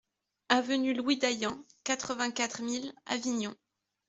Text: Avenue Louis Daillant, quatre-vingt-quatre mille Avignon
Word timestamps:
Avenue 0.49 0.95
Louis 0.95 1.17
Daillant, 1.17 1.63
quatre-vingt-quatre 1.83 2.63
mille 2.63 2.91
Avignon 3.05 3.53